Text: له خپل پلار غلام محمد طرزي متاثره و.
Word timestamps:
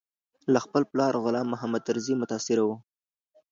له 0.53 0.59
خپل 0.65 0.83
پلار 0.91 1.13
غلام 1.23 1.47
محمد 1.53 1.81
طرزي 1.87 2.13
متاثره 2.21 2.63
و. 2.67 2.69